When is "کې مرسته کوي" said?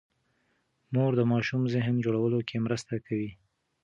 2.47-3.31